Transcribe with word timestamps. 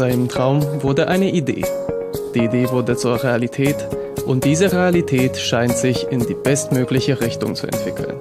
Einem 0.00 0.28
Traum 0.28 0.62
wurde 0.82 1.08
eine 1.08 1.30
Idee. 1.30 1.64
Die 2.34 2.44
Idee 2.44 2.70
wurde 2.70 2.96
zur 2.96 3.22
Realität 3.22 3.76
und 4.26 4.44
diese 4.44 4.72
Realität 4.72 5.36
scheint 5.36 5.76
sich 5.76 6.06
in 6.10 6.20
die 6.20 6.34
bestmögliche 6.34 7.20
Richtung 7.20 7.54
zu 7.54 7.66
entwickeln. 7.66 8.16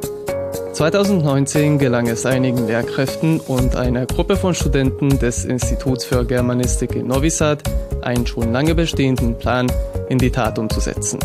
2019 0.73 1.77
gelang 1.77 2.07
es 2.07 2.25
einigen 2.25 2.67
Lehrkräften 2.67 3.39
und 3.39 3.75
einer 3.75 4.05
Gruppe 4.05 4.35
von 4.35 4.53
Studenten 4.53 5.19
des 5.19 5.45
Instituts 5.45 6.05
für 6.05 6.25
Germanistik 6.25 6.95
in 6.95 7.07
Novi 7.07 7.29
Sad, 7.29 7.63
einen 8.01 8.27
schon 8.27 8.51
lange 8.53 8.75
bestehenden 8.75 9.37
Plan 9.37 9.67
in 10.09 10.17
die 10.17 10.31
Tat 10.31 10.59
umzusetzen. 10.59 11.19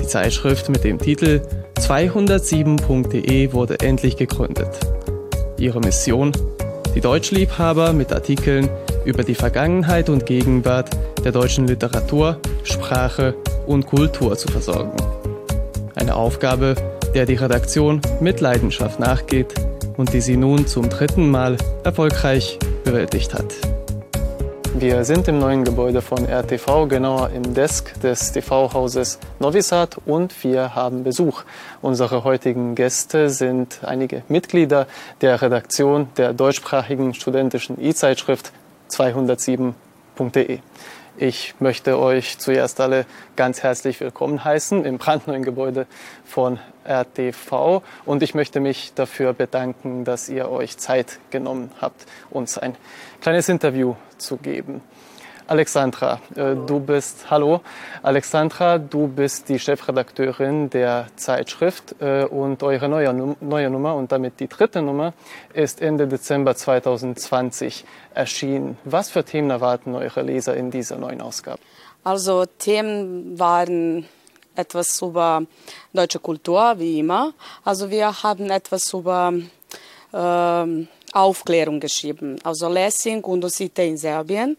Die 0.00 0.06
Zeitschrift 0.06 0.68
mit 0.68 0.84
dem 0.84 0.98
Titel 0.98 1.42
207.de 1.80 3.52
wurde 3.52 3.80
endlich 3.80 4.16
gegründet. 4.16 4.68
Ihre 5.58 5.80
Mission? 5.80 6.32
Die 6.94 7.00
Deutschliebhaber 7.00 7.92
mit 7.92 8.12
Artikeln 8.12 8.70
über 9.06 9.22
die 9.22 9.34
Vergangenheit 9.34 10.10
und 10.10 10.26
Gegenwart 10.26 10.90
der 11.24 11.32
deutschen 11.32 11.66
Literatur, 11.66 12.40
Sprache 12.64 13.34
und 13.66 13.86
Kultur 13.86 14.36
zu 14.36 14.48
versorgen. 14.48 14.96
Eine 15.94 16.16
Aufgabe, 16.16 16.74
der 17.14 17.24
die 17.24 17.36
Redaktion 17.36 18.00
mit 18.20 18.40
Leidenschaft 18.40 19.00
nachgeht 19.00 19.54
und 19.96 20.12
die 20.12 20.20
sie 20.20 20.36
nun 20.36 20.66
zum 20.66 20.90
dritten 20.90 21.30
Mal 21.30 21.56
erfolgreich 21.84 22.58
bewältigt 22.84 23.32
hat. 23.32 23.54
Wir 24.78 25.04
sind 25.06 25.26
im 25.26 25.38
neuen 25.38 25.64
Gebäude 25.64 26.02
von 26.02 26.26
RTV, 26.26 26.86
genauer 26.86 27.30
im 27.30 27.54
Desk 27.54 27.98
des 28.02 28.32
TV-Hauses 28.32 29.18
Novi 29.38 29.62
und 30.04 30.44
wir 30.44 30.74
haben 30.74 31.02
Besuch. 31.02 31.44
Unsere 31.80 32.24
heutigen 32.24 32.74
Gäste 32.74 33.30
sind 33.30 33.80
einige 33.82 34.22
Mitglieder 34.28 34.86
der 35.22 35.40
Redaktion 35.40 36.08
der 36.18 36.34
deutschsprachigen 36.34 37.14
studentischen 37.14 37.80
E-Zeitschrift 37.80 38.52
207.de. 38.90 40.60
Ich 41.18 41.54
möchte 41.60 41.98
euch 41.98 42.38
zuerst 42.38 42.78
alle 42.78 43.06
ganz 43.36 43.62
herzlich 43.62 44.00
willkommen 44.00 44.44
heißen 44.44 44.84
im 44.84 44.98
brandneuen 44.98 45.42
Gebäude 45.42 45.86
von 46.26 46.58
RTV 46.84 47.82
und 48.04 48.22
ich 48.22 48.34
möchte 48.34 48.60
mich 48.60 48.92
dafür 48.94 49.32
bedanken, 49.32 50.04
dass 50.04 50.28
ihr 50.28 50.50
euch 50.50 50.76
Zeit 50.76 51.18
genommen 51.30 51.70
habt, 51.80 52.04
uns 52.28 52.58
ein 52.58 52.76
kleines 53.22 53.48
Interview 53.48 53.94
zu 54.18 54.36
geben. 54.36 54.82
Alexandra, 55.48 56.20
äh, 56.34 56.56
du 56.56 56.80
bist, 56.80 57.30
hallo, 57.30 57.60
Alexandra, 58.02 58.78
du 58.78 59.06
bist 59.06 59.48
die 59.48 59.60
Chefredakteurin 59.60 60.70
der 60.70 61.06
Zeitschrift 61.14 61.94
äh, 62.00 62.24
und 62.24 62.64
eure 62.64 62.88
neue, 62.88 63.36
neue 63.40 63.70
Nummer 63.70 63.94
und 63.94 64.10
damit 64.10 64.40
die 64.40 64.48
dritte 64.48 64.82
Nummer 64.82 65.12
ist 65.54 65.80
Ende 65.80 66.08
Dezember 66.08 66.56
2020 66.56 67.84
erschienen. 68.14 68.76
Was 68.84 69.10
für 69.10 69.24
Themen 69.24 69.50
erwarten 69.50 69.94
eure 69.94 70.22
Leser 70.22 70.56
in 70.56 70.72
dieser 70.72 70.96
neuen 70.96 71.20
Ausgabe? 71.20 71.60
Also 72.02 72.44
Themen 72.46 73.38
waren 73.38 74.06
etwas 74.56 75.00
über 75.00 75.42
deutsche 75.92 76.18
Kultur, 76.18 76.74
wie 76.78 76.98
immer. 76.98 77.34
Also 77.64 77.88
wir 77.88 78.22
haben 78.22 78.50
etwas 78.50 78.92
über 78.92 79.32
äh, 80.12 80.86
Aufklärung 81.12 81.78
geschrieben, 81.78 82.36
also 82.42 82.68
Lessing 82.68 83.22
und 83.22 83.44
Osite 83.44 83.82
in 83.82 83.96
Serbien. 83.96 84.56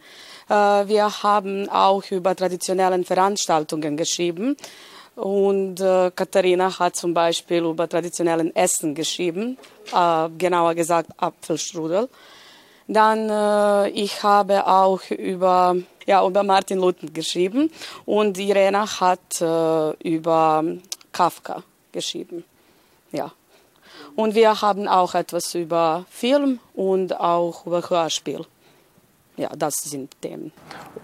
Äh, 0.49 0.53
wir 0.87 1.23
haben 1.23 1.69
auch 1.69 2.03
über 2.11 2.35
traditionelle 2.35 3.03
Veranstaltungen 3.03 3.97
geschrieben. 3.97 4.55
Und 5.15 5.81
äh, 5.81 6.11
Katharina 6.15 6.77
hat 6.77 6.95
zum 6.95 7.13
Beispiel 7.13 7.63
über 7.63 7.89
traditionellen 7.89 8.55
Essen 8.55 8.93
geschrieben, 8.93 9.57
äh, 9.91 10.29
genauer 10.37 10.75
gesagt 10.75 11.09
Apfelstrudel. 11.17 12.07
Dann 12.87 13.29
äh, 13.29 13.89
ich 13.89 14.21
habe 14.23 14.65
auch 14.65 15.01
über 15.09 15.75
ja 16.05 16.25
über 16.25 16.43
Martin 16.43 16.79
Luther 16.79 17.07
geschrieben 17.07 17.71
und 18.05 18.37
Irena 18.37 18.85
hat 18.99 19.41
äh, 19.41 19.91
über 20.07 20.63
Kafka 21.11 21.63
geschrieben. 21.91 22.45
Ja. 23.11 23.31
Und 24.15 24.35
wir 24.35 24.61
haben 24.61 24.87
auch 24.87 25.15
etwas 25.15 25.55
über 25.55 26.05
Film 26.09 26.59
und 26.75 27.19
auch 27.19 27.65
über 27.65 27.89
Hörspiel 27.89 28.45
ja, 29.37 29.49
das 29.55 29.75
sind 29.83 30.19
Themen. 30.19 30.51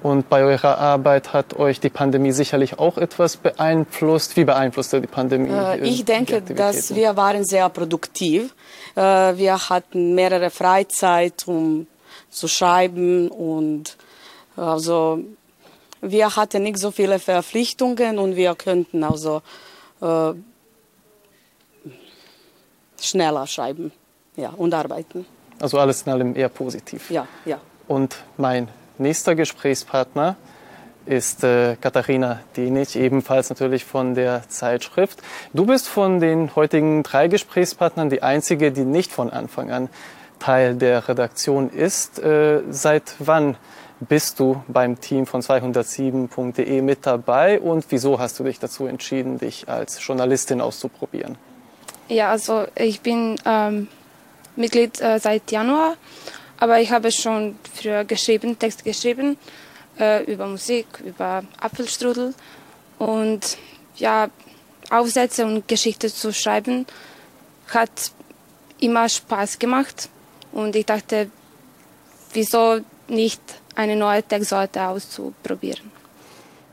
Und 0.01 0.27
bei 0.27 0.44
eurer 0.44 0.79
Arbeit 0.79 1.33
hat 1.33 1.55
euch 1.55 1.79
die 1.79 1.89
Pandemie 1.89 2.31
sicherlich 2.31 2.79
auch 2.79 2.97
etwas 2.97 3.38
beeinflusst. 3.38 4.35
Wie 4.35 4.44
beeinflusste 4.44 4.99
die 4.99 5.07
Pandemie? 5.07 5.49
Äh, 5.49 5.88
ich 5.88 6.03
denke, 6.03 6.41
dass 6.41 6.95
wir 6.95 7.16
waren 7.16 7.45
sehr 7.45 7.69
produktiv. 7.69 8.55
Äh, 8.95 9.01
wir 9.38 9.69
hatten 9.69 10.16
mehrere 10.16 10.49
Freizeit, 10.49 11.47
um 11.47 11.85
zu 12.31 12.47
schreiben 12.47 13.29
und 13.29 13.97
also 14.57 15.19
wir 16.01 16.35
hatten 16.35 16.63
nicht 16.63 16.79
so 16.79 16.89
viele 16.89 17.19
Verpflichtungen 17.19 18.17
und 18.17 18.35
wir 18.35 18.55
könnten 18.55 19.03
also 19.03 19.41
äh, 20.01 20.33
schneller 22.99 23.45
schreiben 23.45 23.91
ja, 24.35 24.49
und 24.49 24.73
arbeiten. 24.73 25.25
Also 25.59 25.77
alles 25.77 26.01
in 26.01 26.11
allem 26.11 26.35
eher 26.35 26.49
positiv. 26.49 27.11
Ja, 27.11 27.27
ja. 27.45 27.59
Und 27.93 28.15
mein 28.37 28.69
nächster 28.97 29.35
Gesprächspartner 29.35 30.35
ist 31.05 31.43
äh, 31.43 31.75
Katharina 31.79 32.39
Denic, 32.57 32.95
ebenfalls 32.95 33.51
natürlich 33.51 33.85
von 33.85 34.15
der 34.15 34.49
Zeitschrift. 34.49 35.21
Du 35.53 35.67
bist 35.67 35.87
von 35.87 36.19
den 36.19 36.55
heutigen 36.55 37.03
drei 37.03 37.27
Gesprächspartnern 37.27 38.09
die 38.09 38.23
einzige, 38.23 38.71
die 38.71 38.83
nicht 38.83 39.11
von 39.11 39.29
Anfang 39.29 39.69
an 39.69 39.89
Teil 40.39 40.73
der 40.73 41.07
Redaktion 41.07 41.69
ist. 41.69 42.17
Äh, 42.17 42.61
seit 42.71 43.13
wann 43.19 43.57
bist 43.99 44.39
du 44.39 44.63
beim 44.67 44.99
Team 44.99 45.27
von 45.27 45.43
207.de 45.43 46.81
mit 46.81 47.05
dabei 47.05 47.59
und 47.59 47.85
wieso 47.89 48.17
hast 48.17 48.39
du 48.39 48.43
dich 48.43 48.57
dazu 48.57 48.87
entschieden, 48.87 49.37
dich 49.37 49.69
als 49.69 50.03
Journalistin 50.03 50.61
auszuprobieren? 50.61 51.37
Ja, 52.07 52.31
also 52.31 52.65
ich 52.73 53.01
bin 53.01 53.35
ähm, 53.45 53.87
Mitglied 54.55 54.99
äh, 54.99 55.19
seit 55.19 55.51
Januar 55.51 55.93
aber 56.63 56.79
ich 56.79 56.91
habe 56.91 57.12
schon 57.12 57.59
früher 57.74 58.06
geschrieben, 58.06 58.57
Text 58.57 58.85
geschrieben 58.85 59.38
äh, 60.00 60.24
über 60.31 60.47
Musik, 60.47 60.88
über 61.06 61.44
Apfelstrudel 61.59 62.34
und 63.00 63.57
ja, 63.97 64.29
Aufsätze 64.90 65.46
und 65.46 65.68
Geschichte 65.68 66.07
zu 66.07 66.31
schreiben 66.31 66.85
hat 67.73 68.12
immer 68.79 69.09
Spaß 69.09 69.59
gemacht 69.59 70.07
und 70.53 70.73
ich 70.78 70.85
dachte, 70.85 71.29
wieso 72.31 72.79
nicht 73.09 73.41
eine 73.75 73.97
neue 73.97 74.23
Textsorte 74.23 74.84
auszuprobieren. 74.84 75.91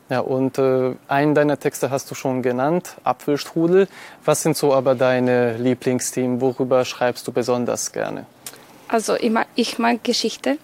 Ja, 0.08 0.20
und 0.20 0.56
äh, 0.58 0.94
einen 1.08 1.34
deiner 1.34 1.58
Texte 1.58 1.90
hast 1.90 2.08
du 2.12 2.14
schon 2.14 2.42
genannt, 2.42 2.94
Apfelstrudel. 3.02 3.88
Was 4.24 4.42
sind 4.42 4.56
so 4.56 4.72
aber 4.72 4.94
deine 4.94 5.56
Lieblingsthemen? 5.56 6.40
Worüber 6.40 6.84
schreibst 6.84 7.26
du 7.26 7.32
besonders 7.32 7.90
gerne? 7.90 8.26
Also 8.90 9.14
ich 9.14 9.30
mag, 9.30 9.46
ich 9.54 9.78
mag 9.78 10.02
Geschichte 10.02 10.58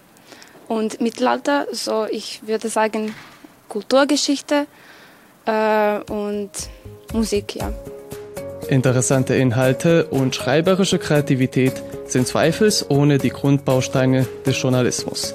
und 0.67 0.99
Mittelalter, 0.99 1.65
so 1.71 2.05
ich 2.11 2.41
würde 2.45 2.67
sagen 2.67 3.15
Kulturgeschichte 3.69 4.67
äh, 5.45 5.99
und 6.11 6.49
Musik, 7.13 7.55
ja. 7.55 7.71
Interessante 8.67 9.33
Inhalte 9.35 10.07
und 10.07 10.35
schreiberische 10.35 10.99
Kreativität 10.99 11.81
sind 12.07 12.27
zweifelsohne 12.27 13.17
die 13.17 13.29
Grundbausteine 13.29 14.27
des 14.45 14.61
Journalismus. 14.61 15.33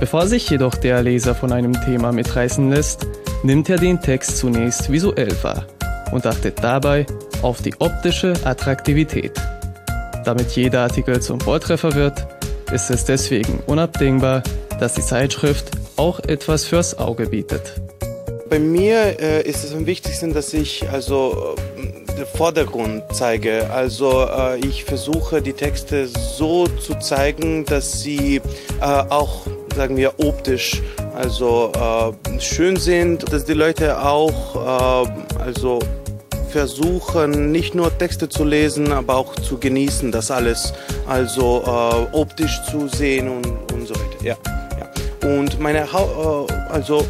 Bevor 0.00 0.26
sich 0.26 0.48
jedoch 0.48 0.76
der 0.76 1.02
Leser 1.02 1.34
von 1.34 1.52
einem 1.52 1.74
Thema 1.84 2.10
mitreißen 2.10 2.70
lässt, 2.70 3.06
nimmt 3.42 3.68
er 3.68 3.76
den 3.76 4.00
Text 4.00 4.38
zunächst 4.38 4.90
visuell 4.90 5.36
wahr 5.42 5.66
und 6.10 6.26
achtet 6.26 6.64
dabei 6.64 7.04
auf 7.42 7.60
die 7.60 7.74
optische 7.80 8.32
Attraktivität. 8.44 9.32
Damit 10.24 10.52
jeder 10.52 10.80
Artikel 10.80 11.20
zum 11.20 11.38
Volltreffer 11.38 11.94
wird, 11.94 12.26
ist 12.72 12.90
es 12.90 13.04
deswegen 13.04 13.62
unabdingbar, 13.66 14.42
dass 14.80 14.94
die 14.94 15.02
Zeitschrift 15.02 15.70
auch 15.96 16.18
etwas 16.20 16.64
fürs 16.64 16.98
Auge 16.98 17.26
bietet. 17.26 17.74
Bei 18.48 18.58
mir 18.58 19.20
äh, 19.20 19.42
ist 19.42 19.64
es 19.64 19.74
am 19.74 19.84
wichtigsten, 19.84 20.32
dass 20.32 20.54
ich 20.54 20.88
also 20.90 21.54
äh, 21.76 22.14
den 22.16 22.26
Vordergrund 22.26 23.02
zeige. 23.12 23.70
Also 23.70 24.26
äh, 24.26 24.58
ich 24.60 24.84
versuche 24.84 25.42
die 25.42 25.52
Texte 25.52 26.08
so 26.08 26.66
zu 26.66 26.94
zeigen, 27.00 27.66
dass 27.66 28.00
sie 28.00 28.36
äh, 28.80 28.84
auch, 28.84 29.46
sagen 29.74 29.96
wir, 29.96 30.14
optisch 30.18 30.80
also 31.14 31.70
äh, 31.74 32.40
schön 32.40 32.76
sind, 32.76 33.30
dass 33.30 33.44
die 33.44 33.54
Leute 33.54 34.02
auch 34.02 35.04
äh, 35.06 35.40
also 35.40 35.80
versuchen, 36.54 37.50
nicht 37.50 37.74
nur 37.74 37.98
Texte 37.98 38.28
zu 38.28 38.44
lesen, 38.44 38.92
aber 38.92 39.16
auch 39.16 39.34
zu 39.34 39.58
genießen, 39.58 40.12
das 40.12 40.30
alles 40.30 40.72
also 41.04 41.64
äh, 41.66 42.16
optisch 42.16 42.62
zu 42.70 42.86
sehen 42.86 43.26
und, 43.28 43.72
und 43.72 43.88
so 43.88 43.94
weiter. 43.94 44.22
Ja, 44.22 44.36
ja. 44.78 45.28
Und 45.36 45.58
meine, 45.58 45.92
ha 45.92 46.46
äh, 46.48 46.52
also 46.70 47.04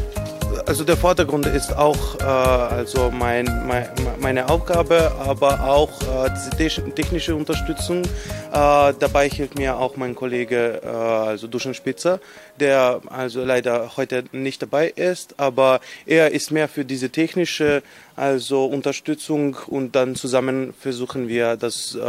also 0.65 0.83
der 0.83 0.97
Vordergrund 0.97 1.45
ist 1.45 1.75
auch 1.75 2.19
äh, 2.19 2.23
also 2.23 3.11
mein, 3.11 3.45
mein, 3.67 3.87
meine 4.19 4.49
Aufgabe, 4.49 5.11
aber 5.19 5.63
auch 5.67 5.91
äh, 6.01 6.29
diese 6.33 6.83
technische 6.93 7.35
Unterstützung. 7.35 8.03
Äh, 8.03 8.93
dabei 8.99 9.29
hilft 9.29 9.57
mir 9.57 9.77
auch 9.77 9.95
mein 9.95 10.15
Kollege, 10.15 10.81
äh, 10.83 10.87
also 10.87 11.47
Duschen 11.47 11.73
Spitzer, 11.73 12.19
der 12.59 13.01
also 13.07 13.43
leider 13.43 13.95
heute 13.97 14.23
nicht 14.31 14.61
dabei 14.61 14.89
ist, 14.89 15.39
aber 15.39 15.81
er 16.05 16.31
ist 16.31 16.51
mehr 16.51 16.67
für 16.67 16.85
diese 16.85 17.09
technische 17.09 17.83
also 18.15 18.65
Unterstützung 18.65 19.57
und 19.67 19.95
dann 19.95 20.15
zusammen 20.15 20.73
versuchen 20.79 21.27
wir 21.27 21.57
das 21.57 21.95
äh, 21.95 21.99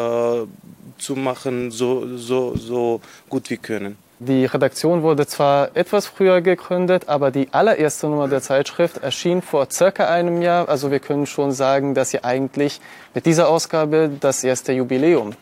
zu 0.99 1.17
machen, 1.17 1.71
so, 1.71 2.17
so, 2.17 2.57
so 2.57 3.01
gut 3.29 3.51
wir 3.51 3.59
können. 3.59 4.06
Die 4.19 4.47
Redaktion 4.47 5.03
wurde 5.03 5.27
zwar 5.27 5.77
etwas 5.77 6.07
früher 6.07 6.41
gegründet, 6.41 7.07
aber 7.07 7.31
die 7.31 7.49
allererste 7.53 8.07
Nummer 8.07 8.29
der 8.29 8.41
Zeitschrift 8.41 8.99
erschien 8.99 9.43
vor 9.43 9.69
circa 9.71 10.09
einem 10.09 10.41
Jahr. 10.41 10.71
Also 10.71 10.91
wir 10.91 11.01
können 11.01 11.27
schon 11.27 11.53
sagen, 11.53 11.93
dass 11.95 12.11
sie 12.11 12.25
eigentlich 12.25 12.81
mit 13.13 13.27
dieser 13.27 13.49
Ausgabe 13.49 14.11
das 14.19 14.43
erste 14.43 14.73
Jubiläum 14.73 15.35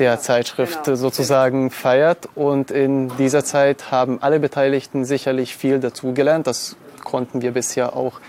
der 0.00 0.18
Zeitschrift 0.18 0.84
genau. 0.84 0.96
sozusagen 0.96 1.70
feiert. 1.70 2.28
Und 2.34 2.72
in 2.72 3.16
dieser 3.16 3.44
Zeit 3.44 3.92
haben 3.92 4.20
alle 4.20 4.40
Beteiligten 4.40 5.04
sicherlich 5.04 5.54
viel 5.54 5.78
dazugelernt. 5.78 6.48
Das 6.48 6.74
konnten 7.04 7.42
wir 7.42 7.52
bisher 7.52 7.94
auch 7.94 8.20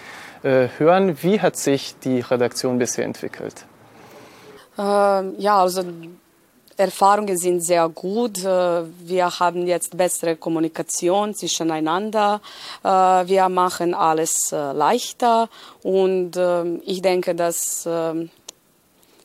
äh, 0.44 0.68
hören. 0.78 1.18
Wie 1.24 1.42
hat 1.42 1.56
sich 1.56 1.96
die 2.04 2.20
Redaktion 2.20 2.78
bisher 2.78 3.06
entwickelt? 3.06 3.66
Ähm, 4.78 5.34
ja, 5.40 5.60
also 5.60 5.84
Erfahrungen 6.82 7.38
sind 7.38 7.62
sehr 7.62 7.88
gut. 7.90 8.44
Äh, 8.44 8.84
wir 9.00 9.40
haben 9.40 9.68
jetzt 9.68 9.96
bessere 9.96 10.36
Kommunikation 10.36 11.34
zwischeneinander. 11.34 12.42
Äh, 12.84 12.88
wir 12.90 13.48
machen 13.50 13.94
alles 13.94 14.52
äh, 14.52 14.74
leichter 14.74 15.50
und 15.84 16.32
ähm, 16.38 16.82
ich 16.86 17.02
denke, 17.02 17.36
dass 17.36 17.86
ähm, 17.88 18.30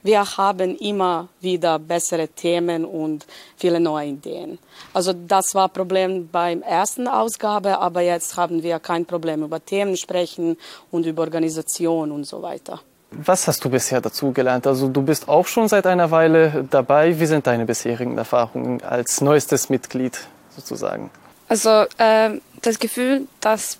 wir 0.02 0.24
haben 0.36 0.76
immer 0.76 1.28
wieder 1.40 1.80
bessere 1.80 2.28
Themen 2.28 2.84
und 2.84 3.26
viele 3.56 3.80
neue 3.80 4.10
Ideen. 4.10 4.58
Also 4.92 5.12
das 5.12 5.54
war 5.56 5.68
Problem 5.68 6.28
beim 6.30 6.62
ersten 6.62 7.08
Ausgabe, 7.08 7.78
aber 7.78 8.02
jetzt 8.02 8.36
haben 8.36 8.62
wir 8.62 8.78
kein 8.78 9.04
Problem 9.04 9.42
über 9.42 9.64
Themen 9.64 9.96
sprechen 9.96 10.56
und 10.92 11.06
über 11.06 11.22
Organisation 11.22 12.12
und 12.12 12.24
so 12.24 12.40
weiter. 12.40 12.80
Was 13.18 13.48
hast 13.48 13.64
du 13.64 13.70
bisher 13.70 14.00
dazu 14.00 14.32
gelernt? 14.32 14.66
Also 14.66 14.88
du 14.88 15.02
bist 15.02 15.28
auch 15.28 15.46
schon 15.46 15.68
seit 15.68 15.86
einer 15.86 16.10
Weile 16.10 16.66
dabei. 16.70 17.18
Wie 17.18 17.26
sind 17.26 17.46
deine 17.46 17.64
bisherigen 17.64 18.18
Erfahrungen 18.18 18.82
als 18.82 19.20
neuestes 19.20 19.70
Mitglied 19.70 20.18
sozusagen? 20.54 21.10
Also 21.48 21.84
äh, 21.98 22.40
das 22.62 22.78
Gefühl, 22.78 23.26
dass 23.40 23.78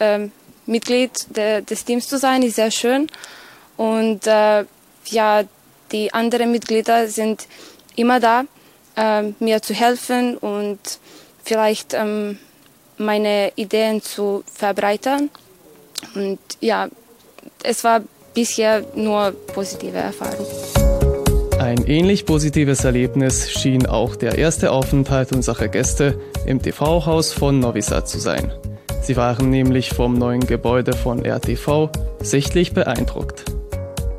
äh, 0.00 0.28
Mitglied 0.66 1.36
de, 1.36 1.62
des 1.62 1.84
Teams 1.84 2.08
zu 2.08 2.18
sein, 2.18 2.42
ist 2.42 2.56
sehr 2.56 2.70
schön. 2.70 3.08
Und 3.76 4.26
äh, 4.26 4.64
ja, 5.06 5.42
die 5.92 6.12
anderen 6.12 6.50
Mitglieder 6.50 7.08
sind 7.08 7.46
immer 7.96 8.20
da, 8.20 8.44
äh, 8.96 9.32
mir 9.38 9.62
zu 9.62 9.74
helfen 9.74 10.36
und 10.36 10.80
vielleicht 11.44 11.94
ähm, 11.94 12.38
meine 12.98 13.52
Ideen 13.56 14.02
zu 14.02 14.44
verbreitern. 14.52 15.30
Und 16.14 16.38
ja, 16.60 16.88
es 17.62 17.84
war 17.84 18.02
bisher 18.34 18.84
nur 18.94 19.32
positive 19.54 19.96
Erfahrungen. 19.96 20.50
Ein 21.58 21.86
ähnlich 21.86 22.26
positives 22.26 22.84
Erlebnis 22.84 23.50
schien 23.50 23.86
auch 23.86 24.16
der 24.16 24.36
erste 24.36 24.72
Aufenthalt 24.72 25.32
unserer 25.32 25.68
Gäste 25.68 26.20
im 26.44 26.60
TV-Haus 26.60 27.32
von 27.32 27.60
Novi 27.60 27.80
Sad 27.80 28.08
zu 28.08 28.18
sein. 28.18 28.52
Sie 29.00 29.16
waren 29.16 29.50
nämlich 29.50 29.90
vom 29.90 30.18
neuen 30.18 30.46
Gebäude 30.46 30.92
von 30.94 31.24
RTV 31.24 31.90
sichtlich 32.20 32.72
beeindruckt. 32.74 33.44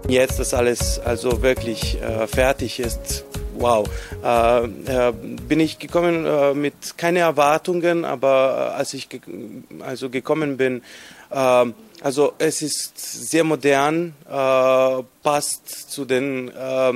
Jetzt, 0.07 0.39
dass 0.39 0.53
alles 0.53 0.99
also 0.99 1.41
wirklich 1.41 2.01
äh, 2.01 2.27
fertig 2.27 2.79
ist, 2.79 3.25
wow. 3.57 3.87
Äh, 4.23 4.65
äh, 4.65 5.13
bin 5.47 5.59
ich 5.59 5.79
gekommen 5.79 6.25
äh, 6.25 6.53
mit 6.53 6.97
keine 6.97 7.19
Erwartungen, 7.19 8.05
aber 8.05 8.71
äh, 8.73 8.77
als 8.77 8.93
ich 8.93 9.09
ge 9.09 9.21
also 9.79 10.09
gekommen 10.09 10.57
bin, 10.57 10.83
ähm, 11.31 11.73
also 12.05 12.33
es 12.37 12.61
ist 12.61 12.99
sehr 13.31 13.43
modern, 13.43 14.13
äh, 14.29 15.03
passt 15.23 15.89
zu 15.89 16.05
den 16.05 16.49
äh, 16.49 16.93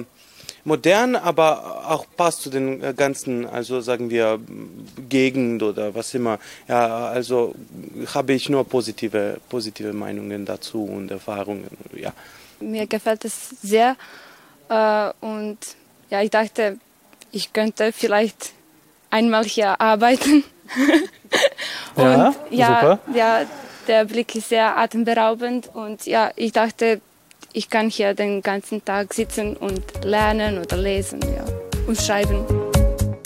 modern, 0.66 1.16
aber 1.16 1.90
auch 1.90 2.06
passt 2.16 2.44
zu 2.44 2.52
den 2.52 2.84
äh, 2.84 2.94
ganzen, 2.94 3.48
also 3.48 3.82
sagen 3.82 4.12
wir 4.12 4.40
Gegend 5.10 5.64
oder 5.64 5.96
was 5.96 6.14
immer. 6.14 6.38
Ja, 6.68 7.08
also 7.08 7.56
habe 8.14 8.34
ich 8.34 8.50
nur 8.50 8.64
positive 8.66 9.40
positive 9.50 9.94
Meinungen 9.94 10.46
dazu 10.46 10.84
und 10.84 11.10
Erfahrungen. 11.10 11.70
Ja. 11.96 12.14
Mir 12.60 12.86
gefällt 12.86 13.26
es 13.26 13.50
sehr 13.64 13.96
äh, 14.70 15.10
und 15.22 15.58
ja, 16.12 16.22
ich 16.22 16.30
dachte, 16.30 16.78
ich 17.32 17.52
könnte 17.52 17.94
vielleicht 17.94 18.54
einmal 19.10 19.44
hier 19.46 19.82
arbeiten. 19.82 20.44
und 21.96 22.04
ja, 22.04 22.36
ja, 22.52 22.68
super. 22.68 23.00
ja, 23.16 23.46
der 23.90 24.06
Blick 24.06 24.36
ist 24.36 24.50
sehr 24.50 24.78
atemberaubend 24.78 25.72
und 25.74 26.06
ja, 26.06 26.32
ich 26.36 26.52
dachte, 26.52 27.02
ich 27.54 27.70
kann 27.70 27.90
hier 27.90 28.14
den 28.14 28.44
ganzen 28.44 28.86
Tag 28.86 29.14
sitzen 29.14 29.58
und 29.58 29.82
lernen 30.04 30.60
oder 30.60 30.78
lesen 30.78 31.20
ja, 31.22 31.44
und 31.88 32.00
schreiben. 32.00 32.46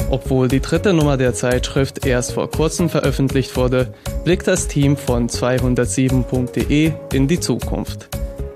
Obwohl 0.10 0.48
die 0.48 0.62
dritte 0.62 0.94
Nummer 0.94 1.18
der 1.18 1.34
Zeitschrift 1.34 2.06
erst 2.06 2.32
vor 2.34 2.50
kurzem 2.50 2.90
veröffentlicht 2.90 3.58
wurde, 3.58 3.94
blickt 4.24 4.48
das 4.48 4.68
Team 4.70 4.96
von 4.96 5.28
207.de 5.28 6.94
in 7.12 7.28
die 7.28 7.40
Zukunft. 7.40 8.08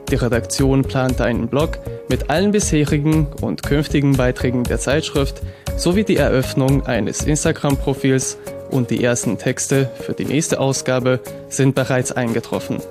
Die 0.09 0.15
Redaktion 0.15 0.83
plant 0.83 1.19
einen 1.19 1.49
Blog 1.49 1.79
mit 2.07 2.29
allen 2.29 2.51
bisherigen 2.51 3.27
und 3.41 3.63
künftigen 3.63 4.15
Beiträgen 4.15 4.63
der 4.63 4.79
Zeitschrift 4.79 5.41
sowie 5.75 6.05
die 6.05 6.15
Eröffnung 6.15 6.85
eines 6.85 7.23
Instagram-Profils 7.23 8.37
und 8.69 8.89
die 8.89 9.03
ersten 9.03 9.37
Texte 9.37 9.89
für 9.99 10.13
die 10.13 10.25
nächste 10.25 10.59
Ausgabe 10.59 11.19
sind 11.49 11.75
bereits 11.75 12.11
eingetroffen. 12.11 12.81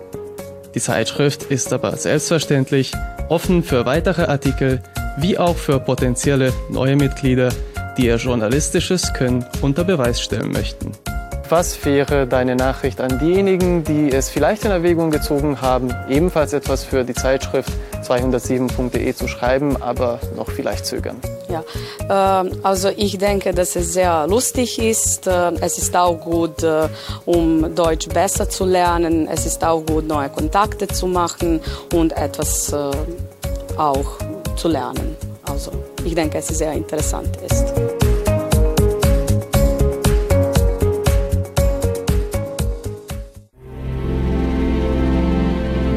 Die 0.74 0.80
Zeitschrift 0.80 1.44
ist 1.44 1.72
aber 1.72 1.96
selbstverständlich 1.96 2.92
offen 3.28 3.62
für 3.62 3.86
weitere 3.86 4.24
Artikel 4.24 4.82
wie 5.18 5.38
auch 5.38 5.56
für 5.56 5.80
potenzielle 5.80 6.52
neue 6.70 6.96
Mitglieder, 6.96 7.48
die 7.96 8.06
ihr 8.06 8.16
journalistisches 8.16 9.14
Können 9.14 9.44
unter 9.62 9.84
Beweis 9.84 10.20
stellen 10.20 10.52
möchten. 10.52 10.92
Was 11.48 11.84
wäre 11.84 12.26
deine 12.26 12.56
Nachricht 12.56 13.00
an 13.00 13.20
diejenigen, 13.20 13.84
die 13.84 14.10
es 14.10 14.28
vielleicht 14.28 14.64
in 14.64 14.72
Erwägung 14.72 15.10
gezogen 15.10 15.60
haben, 15.60 15.94
ebenfalls 16.08 16.52
etwas 16.52 16.82
für 16.82 17.04
die 17.04 17.14
Zeitschrift 17.14 17.72
207.de 18.08 19.14
zu 19.14 19.28
schreiben, 19.28 19.80
aber 19.82 20.20
noch 20.36 20.50
vielleicht 20.50 20.86
zögern? 20.86 21.16
Ja, 21.48 21.64
äh, 22.42 22.50
also 22.62 22.88
ich 22.96 23.18
denke, 23.18 23.52
dass 23.52 23.76
es 23.76 23.92
sehr 23.92 24.26
lustig 24.26 24.78
ist. 24.78 25.26
Äh, 25.26 25.52
es 25.60 25.78
ist 25.78 25.96
auch 25.96 26.18
gut, 26.20 26.62
äh, 26.62 26.88
um 27.24 27.74
Deutsch 27.74 28.08
besser 28.08 28.48
zu 28.48 28.64
lernen. 28.64 29.28
Es 29.28 29.46
ist 29.46 29.64
auch 29.64 29.84
gut, 29.84 30.06
neue 30.06 30.28
Kontakte 30.28 30.86
zu 30.86 31.06
machen 31.06 31.60
und 31.94 32.12
etwas 32.12 32.72
äh, 32.72 32.90
auch 33.76 34.18
zu 34.56 34.68
lernen. 34.68 35.16
Also 35.44 35.72
ich 36.04 36.14
denke, 36.14 36.38
es 36.38 36.50
ist 36.50 36.58
sehr 36.58 36.72
interessant 36.72 37.30
ist. 37.48 37.64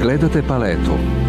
Gledate 0.01 0.41
paletu. 0.41 1.28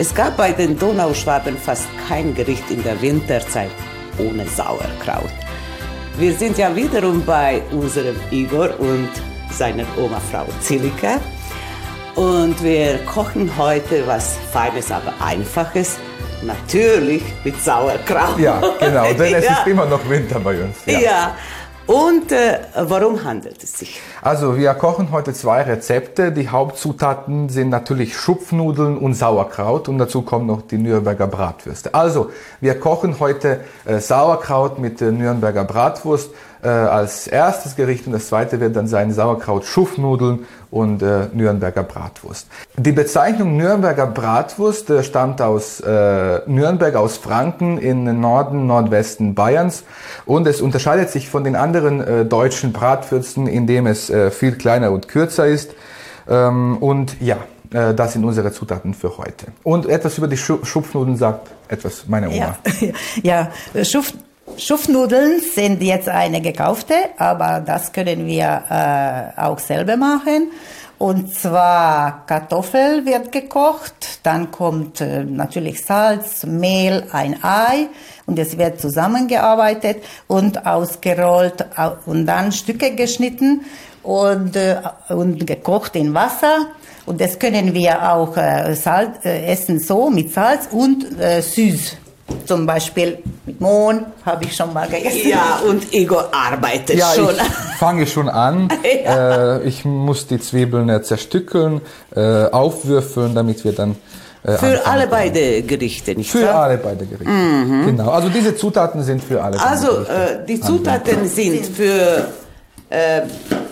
Es 0.00 0.14
gab 0.14 0.38
bei 0.38 0.52
den 0.52 0.78
Donauschwaben 0.78 1.58
fast 1.58 1.86
kein 2.08 2.34
Gericht 2.34 2.70
in 2.70 2.82
der 2.82 2.98
Winterzeit 3.02 3.68
ohne 4.16 4.46
Sauerkraut. 4.46 5.28
Wir 6.16 6.32
sind 6.32 6.56
ja 6.56 6.74
wiederum 6.74 7.22
bei 7.22 7.60
unserem 7.70 8.16
Igor 8.30 8.70
und 8.80 9.10
seiner 9.50 9.84
Oma 9.98 10.18
Frau 10.32 10.46
Zilika. 10.62 11.20
Und 12.14 12.64
wir 12.64 12.96
kochen 13.04 13.52
heute 13.58 14.06
was 14.06 14.38
Feines, 14.50 14.90
aber 14.90 15.12
Einfaches. 15.22 15.98
Natürlich 16.40 17.22
mit 17.44 17.62
Sauerkraut. 17.62 18.38
Ja, 18.38 18.58
genau, 18.80 19.12
denn 19.12 19.34
es 19.34 19.44
Ja. 19.50 19.52
ist 19.52 19.66
immer 19.66 19.84
noch 19.84 20.00
Winter 20.08 20.40
bei 20.40 20.62
uns. 20.62 20.78
Ja. 20.86 21.36
Und 21.90 22.30
äh, 22.30 22.60
worum 22.84 23.24
handelt 23.24 23.64
es 23.64 23.76
sich? 23.76 24.00
Also 24.22 24.56
wir 24.56 24.72
kochen 24.74 25.10
heute 25.10 25.32
zwei 25.32 25.62
Rezepte. 25.62 26.30
Die 26.30 26.48
Hauptzutaten 26.48 27.48
sind 27.48 27.68
natürlich 27.68 28.16
Schupfnudeln 28.16 28.96
und 28.96 29.14
Sauerkraut 29.14 29.88
und 29.88 29.98
dazu 29.98 30.22
kommen 30.22 30.46
noch 30.46 30.62
die 30.62 30.78
Nürnberger 30.78 31.26
Bratwürste. 31.26 31.92
Also 31.92 32.30
wir 32.60 32.78
kochen 32.78 33.18
heute 33.18 33.62
äh, 33.86 33.98
Sauerkraut 33.98 34.78
mit 34.78 35.02
äh, 35.02 35.10
Nürnberger 35.10 35.64
Bratwurst 35.64 36.30
äh, 36.62 36.68
als 36.68 37.26
erstes 37.26 37.76
Gericht 37.76 38.06
und 38.06 38.12
das 38.12 38.28
zweite 38.28 38.60
wird 38.60 38.76
dann 38.76 38.86
sein 38.86 39.12
Sauerkraut 39.12 39.64
Schupfnudeln 39.64 40.46
und 40.70 41.02
äh, 41.02 41.28
Nürnberger 41.32 41.82
Bratwurst. 41.82 42.46
Die 42.76 42.92
Bezeichnung 42.92 43.56
Nürnberger 43.56 44.06
Bratwurst 44.06 44.90
äh, 44.90 45.02
stammt 45.02 45.40
aus 45.42 45.80
äh, 45.80 46.40
Nürnberg, 46.46 46.94
aus 46.96 47.16
Franken 47.16 47.78
in 47.78 48.20
Norden, 48.20 48.66
Nordwesten 48.66 49.34
Bayerns 49.34 49.84
und 50.26 50.46
es 50.46 50.60
unterscheidet 50.60 51.10
sich 51.10 51.28
von 51.28 51.44
den 51.44 51.56
anderen 51.56 52.00
äh, 52.00 52.24
deutschen 52.24 52.72
Bratwürsten, 52.72 53.46
indem 53.46 53.86
es 53.86 54.10
äh, 54.10 54.30
viel 54.30 54.52
kleiner 54.52 54.92
und 54.92 55.08
kürzer 55.08 55.46
ist. 55.46 55.72
Ähm, 56.28 56.76
und 56.78 57.20
ja, 57.20 57.38
äh, 57.72 57.94
das 57.94 58.12
sind 58.12 58.24
unsere 58.24 58.52
Zutaten 58.52 58.94
für 58.94 59.16
heute. 59.18 59.46
Und 59.62 59.86
etwas 59.86 60.18
über 60.18 60.28
die 60.28 60.36
Schu 60.36 60.64
Schupfnudeln 60.64 61.16
sagt 61.16 61.50
etwas 61.68 62.06
meine 62.08 62.28
Oma. 62.28 62.58
Ja, 62.80 62.88
ja 63.74 63.84
Schuf, 63.84 64.12
Schufnudeln 64.56 65.40
sind 65.40 65.82
jetzt 65.82 66.08
eine 66.08 66.40
gekaufte, 66.40 66.94
aber 67.16 67.62
das 67.64 67.92
können 67.92 68.26
wir 68.26 68.62
äh, 68.70 69.40
auch 69.40 69.58
selber 69.58 69.96
machen. 69.96 70.50
Und 70.98 71.34
zwar 71.34 72.26
Kartoffel 72.26 73.06
wird 73.06 73.32
gekocht, 73.32 74.20
dann 74.22 74.50
kommt 74.50 75.00
äh, 75.00 75.24
natürlich 75.24 75.82
Salz, 75.82 76.44
Mehl, 76.44 77.04
ein 77.10 77.42
Ei 77.42 77.88
und 78.26 78.38
es 78.38 78.58
wird 78.58 78.80
zusammengearbeitet 78.80 80.04
und 80.26 80.66
ausgerollt 80.66 81.64
au- 81.78 81.96
und 82.04 82.26
dann 82.26 82.52
Stücke 82.52 82.94
geschnitten 82.94 83.62
und, 84.02 84.56
äh, 84.56 84.76
und 85.08 85.46
gekocht 85.46 85.96
in 85.96 86.12
Wasser. 86.12 86.66
Und 87.06 87.20
das 87.20 87.38
können 87.38 87.72
wir 87.72 88.12
auch 88.12 88.36
äh, 88.36 88.74
Salz, 88.74 89.24
äh, 89.24 89.46
essen 89.46 89.80
so 89.80 90.10
mit 90.10 90.34
Salz 90.34 90.68
und 90.70 91.18
äh, 91.18 91.40
süß. 91.40 91.96
Zum 92.46 92.66
Beispiel 92.66 93.18
mit 93.46 93.60
Mohn 93.60 94.06
habe 94.26 94.44
ich 94.44 94.56
schon 94.56 94.72
mal 94.72 94.88
gegessen. 94.88 95.28
Ja, 95.28 95.60
und 95.68 95.92
Igor 95.94 96.28
arbeitet 96.32 96.96
Ja, 96.96 97.12
schon. 97.14 97.30
ich 97.34 97.76
fange 97.78 98.06
schon 98.06 98.28
an. 98.28 98.68
äh, 98.82 99.62
ich 99.62 99.84
muss 99.84 100.26
die 100.26 100.40
Zwiebeln 100.40 100.88
äh, 100.88 101.02
zerstückeln, 101.02 101.80
äh, 102.14 102.46
aufwürfeln, 102.46 103.34
damit 103.34 103.64
wir 103.64 103.72
dann 103.72 103.96
äh, 104.42 104.52
Für 104.56 104.86
alle 104.86 105.00
können. 105.02 105.10
beide 105.10 105.62
Gerichte, 105.62 106.14
nicht 106.14 106.30
Für 106.30 106.46
wahr? 106.46 106.62
alle 106.62 106.78
beide 106.78 107.04
Gerichte. 107.06 107.24
Genau. 107.86 108.10
Also 108.10 108.28
diese 108.30 108.56
Zutaten 108.56 109.02
sind 109.02 109.22
für 109.22 109.42
alle. 109.42 109.60
Also, 109.62 110.00
äh, 110.00 110.44
die 110.48 110.60
Zutaten 110.60 111.28
sind 111.28 111.66
für 111.66 112.26
äh, 112.90 113.22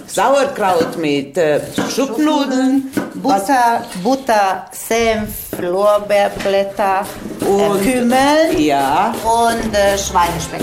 Sauerkraut 0.07 0.97
mit 0.97 1.37
äh, 1.37 1.61
Schupfnudeln, 1.95 2.91
Butter, 3.15 3.83
Butter, 4.03 4.67
Senf, 4.73 5.61
Lorbeerblätter, 5.61 7.05
Und- 7.41 7.81
äh, 7.87 7.93
Kümmel 7.93 8.59
ja, 8.61 9.13
und 9.25 9.75
äh, 9.75 9.99
Schweinespeck. 9.99 10.63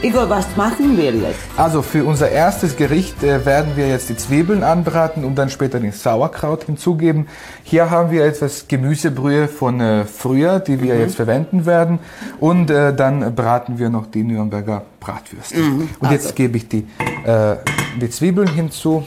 Igor, 0.00 0.30
was 0.30 0.46
machen 0.56 0.96
wir 0.96 1.12
jetzt? 1.12 1.40
Also 1.56 1.82
für 1.82 2.04
unser 2.04 2.30
erstes 2.30 2.76
Gericht 2.76 3.20
äh, 3.24 3.44
werden 3.44 3.72
wir 3.74 3.88
jetzt 3.88 4.08
die 4.08 4.16
Zwiebeln 4.16 4.62
anbraten 4.62 5.24
und 5.24 5.34
dann 5.34 5.50
später 5.50 5.80
den 5.80 5.90
Sauerkraut 5.90 6.62
hinzugeben. 6.64 7.26
Hier 7.64 7.90
haben 7.90 8.12
wir 8.12 8.24
etwas 8.24 8.68
Gemüsebrühe 8.68 9.48
von 9.48 9.80
äh, 9.80 10.04
früher, 10.04 10.60
die 10.60 10.80
wir 10.80 10.96
jetzt 11.00 11.16
verwenden 11.16 11.66
werden. 11.66 11.98
Und 12.38 12.70
äh, 12.70 12.94
dann 12.94 13.34
braten 13.34 13.80
wir 13.80 13.90
noch 13.90 14.06
die 14.06 14.22
Nürnberger 14.22 14.84
Bratwürste. 15.00 15.56
Und 15.98 16.12
jetzt 16.12 16.36
gebe 16.36 16.58
ich 16.58 16.68
die, 16.68 16.86
äh, 17.24 17.56
die 18.00 18.08
Zwiebeln 18.08 18.48
hinzu. 18.48 19.04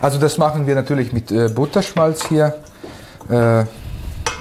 Also 0.00 0.18
das 0.18 0.38
machen 0.38 0.66
wir 0.66 0.74
natürlich 0.74 1.12
mit 1.12 1.30
äh, 1.30 1.48
Butterschmalz 1.48 2.26
hier, 2.26 2.54
äh, 3.28 3.64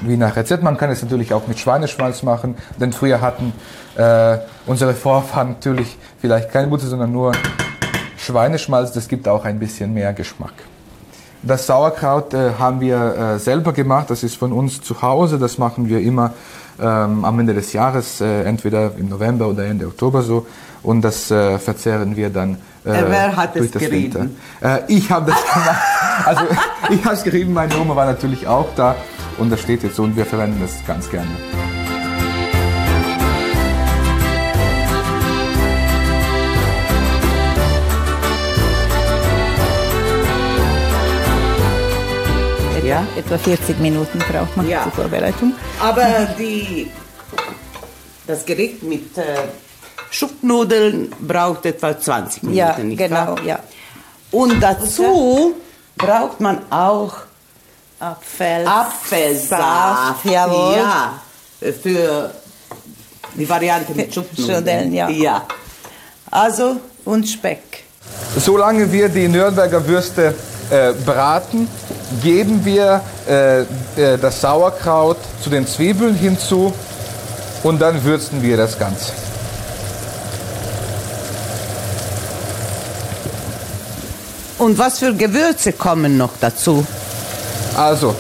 wie 0.02 0.16
nach 0.16 0.36
Rezept. 0.38 0.64
Man 0.64 0.78
kann 0.78 0.90
es 0.90 1.02
natürlich 1.02 1.34
auch 1.34 1.48
mit 1.48 1.60
Schweineschmalz 1.60 2.24
machen, 2.24 2.56
denn 2.80 2.94
früher 2.94 3.20
hatten 3.20 3.52
äh, 3.98 4.38
unsere 4.66 4.94
Vorfahren 4.94 5.50
natürlich 5.50 5.98
vielleicht 6.22 6.52
keine 6.52 6.68
Butter, 6.68 6.88
sondern 6.88 7.12
nur 7.12 7.34
Schweineschmalz. 8.18 8.94
Das 8.94 9.10
gibt 9.10 9.28
auch 9.28 9.44
ein 9.44 9.60
bisschen 9.60 9.94
mehr 9.94 10.14
Geschmack. 10.14 10.54
Das 11.42 11.68
Sauerkraut 11.68 12.34
äh, 12.34 12.52
haben 12.58 12.80
wir 12.80 13.16
äh, 13.36 13.40
selber 13.40 13.74
gemacht. 13.74 14.10
Das 14.10 14.24
ist 14.24 14.36
von 14.36 14.54
uns 14.54 14.82
zu 14.82 15.02
Hause. 15.02 15.40
Das 15.40 15.58
machen 15.58 15.90
wir 15.90 16.00
immer 16.00 16.34
ähm, 16.80 17.26
am 17.26 17.40
Ende 17.40 17.54
des 17.54 17.74
Jahres, 17.74 18.22
äh, 18.22 18.44
entweder 18.44 18.92
im 18.98 19.10
November 19.10 19.48
oder 19.48 19.66
Ende 19.66 19.88
Oktober 19.88 20.22
so. 20.22 20.48
Und 20.82 21.02
das 21.02 21.26
verzehren 21.26 22.16
wir 22.16 22.30
dann 22.30 22.58
wer 22.94 23.36
hat 23.36 23.56
durch 23.56 23.72
es? 23.74 23.92
Winter. 23.92 24.28
Äh, 24.62 24.80
ich 24.88 25.10
habe 25.10 25.32
das 25.32 25.42
gemacht. 25.54 25.82
Also 26.26 26.42
ich 26.90 27.04
habe 27.06 27.16
es 27.16 27.24
gerieben. 27.24 27.54
Meine 27.54 27.78
Oma 27.80 27.96
war 27.96 28.06
natürlich 28.06 28.46
auch 28.46 28.68
da. 28.76 28.96
Und 29.38 29.50
das 29.50 29.62
steht 29.62 29.84
jetzt 29.84 29.96
so 29.96 30.04
und 30.04 30.18
wir 30.18 30.26
verwenden 30.26 30.60
das 30.62 30.86
ganz 30.86 31.10
gerne. 31.10 31.30
Ja. 42.86 43.06
Etwa 43.16 43.38
40 43.38 43.80
Minuten 43.80 44.18
braucht 44.20 44.58
man 44.58 44.68
Ja. 44.68 44.82
zur 44.84 44.92
Vorbereitung. 44.94 45.54
Aber 45.80 46.04
die, 46.40 46.90
das 48.26 48.44
Gericht 48.46 48.82
mit 48.82 49.16
äh, 49.18 49.24
Schupfnudeln 50.12 51.14
braucht 51.20 51.66
etwa 51.66 51.98
20 52.00 52.44
Minuten, 52.44 52.58
Ja, 52.58 52.78
nicht 52.80 52.98
genau, 52.98 53.16
wahr? 53.16 53.42
ja. 53.46 53.60
Und 54.32 54.60
dazu 54.62 55.56
braucht 55.98 56.40
man 56.40 56.60
auch 56.72 57.14
Apfel. 58.00 58.66
Apfelsaft. 58.66 60.26
jawohl. 60.26 60.76
Ja, 60.78 61.14
für 61.82 62.32
die 63.36 63.48
Variante 63.50 63.94
mit 63.94 64.14
Schupfnudeln. 64.14 64.94
Ja. 64.94 65.10
ja. 65.10 65.46
Also, 66.32 66.78
Und 67.06 67.28
Speck. 67.28 67.84
Solange 68.38 68.92
wir 68.92 69.10
die 69.10 69.28
Nürnberger 69.28 69.86
Würste 69.86 70.34
äh, 70.70 70.94
braten, 71.06 71.68
geben 72.24 72.64
wir 72.64 73.02
äh, 73.28 73.62
äh, 73.62 73.66
das 74.20 74.42
Sauerkraut 74.42 75.18
zu 75.44 75.50
den 75.50 75.68
Zwiebeln 75.68 76.16
hinzu 76.16 76.74
und 77.64 77.80
dann 77.80 78.04
würzen 78.04 78.42
wir 78.42 78.58
das 78.58 78.78
Ganze. 78.80 79.12
Und 84.60 84.78
was 84.78 85.00
für 85.00 85.14
Gewürze 85.14 85.74
kommen 85.74 86.18
noch 86.18 86.32
dazu? 86.40 86.86
Also, 87.76 88.16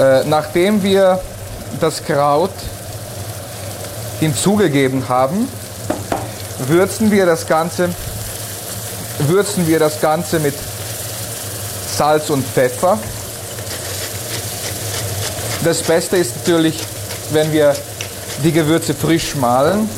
äh, 0.00 0.24
nachdem 0.24 0.82
wir 0.82 1.20
das 1.80 2.02
Kraut 2.04 2.50
hinzugegeben 4.20 5.08
haben, 5.08 5.48
würzen 6.66 7.10
wir 7.10 7.26
das 7.26 7.46
Ganze, 7.46 7.90
würzen 9.18 9.66
wir 9.66 9.78
das 9.78 10.00
Ganze 10.00 10.38
mit 10.38 10.54
Salz 11.96 12.30
und 12.30 12.46
Pfeffer. 12.46 12.98
Das 15.64 15.82
Beste 15.82 16.16
ist 16.16 16.36
natürlich, 16.36 16.82
wenn 17.30 17.52
wir 17.52 17.76
die 18.42 18.52
Gewürze 18.52 18.94
frisch 18.94 19.34
mahlen. 19.36 19.88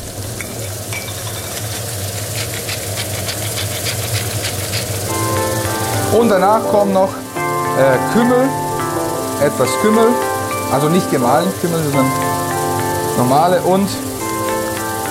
Und 6.17 6.29
danach 6.29 6.61
kommen 6.71 6.93
noch 6.93 7.09
äh, 7.09 8.13
Kümmel, 8.13 8.47
etwas 9.41 9.67
Kümmel, 9.81 10.07
also 10.71 10.87
nicht 10.87 11.11
gemahlen 11.11 11.51
Kümmel, 11.59 11.83
sondern 11.83 12.09
normale 13.17 13.61
und 13.61 13.89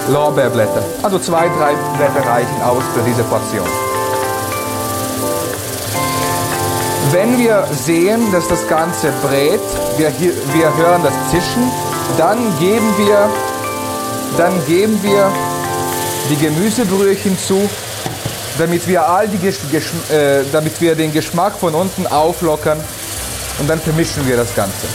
Lorbeerblätter. 0.08 0.82
Also 1.02 1.18
zwei, 1.18 1.48
drei 1.58 1.74
Blätter 1.98 2.26
reichen 2.26 2.62
aus 2.62 2.82
für 2.94 3.02
diese 3.02 3.22
Portion. 3.24 3.66
Wenn 7.12 7.38
wir 7.38 7.66
sehen, 7.70 8.32
dass 8.32 8.48
das 8.48 8.66
Ganze 8.66 9.12
brät, 9.22 9.60
wir, 9.98 10.10
wir 10.18 10.76
hören 10.76 11.02
das 11.02 11.12
Zischen, 11.30 11.70
dann 12.16 12.38
geben 12.58 12.94
wir, 12.96 13.28
dann 14.38 14.52
geben 14.66 14.98
wir 15.02 15.30
die 16.30 16.36
Gemüsebrühe 16.36 17.12
hinzu 17.12 17.68
damit 18.58 18.86
wir, 18.86 19.08
all 19.08 19.28
die 19.28 19.38
Gesch 19.38 19.58
äh, 20.10 20.44
damit 20.52 20.80
wir 20.80 20.94
den 20.94 21.12
Geschmack 21.12 21.54
von 21.54 21.74
unten 21.74 22.06
auflockern 22.06 22.78
und 23.58 23.68
dann 23.68 23.80
vermischen 23.80 24.26
wir 24.26 24.36
das 24.36 24.54
Ganze. 24.54 24.86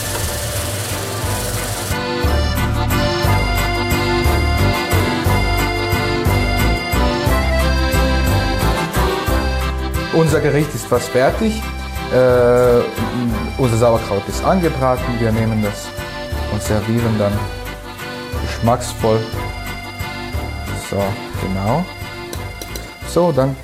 Unser 10.14 10.42
Gericht 10.42 10.74
ist 10.76 10.86
fast 10.86 11.10
fertig. 11.10 11.62
Äh, 12.12 12.82
unser 13.58 13.78
Sauerkraut 13.78 14.24
ist 14.28 14.44
angebraten. 14.44 15.06
Wir 15.20 15.32
nehmen 15.32 15.64
das 15.64 15.88
und 16.52 16.62
servieren 16.62 17.18
dann 17.18 17.32
geschmacksvoll. 18.42 19.20
So, 20.90 21.04
genau. 21.42 21.86
So, 23.12 23.32
dann 23.32 23.56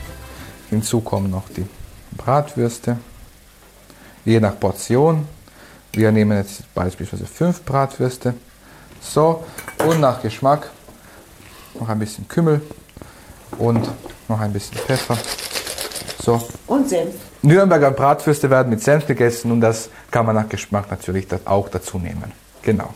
hinzu 0.72 1.02
kommen 1.02 1.30
noch 1.30 1.48
die 1.50 1.66
Bratwürste. 2.18 2.98
Je 4.26 4.40
nach 4.40 4.60
Portion. 4.60 5.28
Wir 5.94 6.12
nehmen 6.12 6.36
jetzt 6.38 6.74
beispielsweise 6.74 7.28
fünf 7.28 7.64
Bratwürste. 7.64 8.34
So, 9.00 9.44
und 9.88 10.02
nach 10.02 10.22
Geschmack 10.22 10.72
noch 11.80 11.88
ein 11.90 12.00
bisschen 12.00 12.28
Kümmel 12.28 12.60
und 13.60 13.88
noch 14.28 14.40
ein 14.40 14.52
bisschen 14.52 14.78
Pfeffer. 14.78 15.18
So. 16.24 16.42
Und 16.66 16.90
Senf. 16.90 17.14
Nürnberger 17.44 17.92
Bratwürste 17.92 18.50
werden 18.50 18.72
mit 18.72 18.82
Senf 18.82 19.06
gegessen 19.06 19.52
und 19.52 19.62
das 19.62 19.90
kann 20.10 20.26
man 20.26 20.36
nach 20.36 20.50
Geschmack 20.50 20.90
natürlich 20.90 21.28
auch 21.46 21.70
dazu 21.70 22.00
nehmen. 22.00 22.32
Genau. 22.64 22.96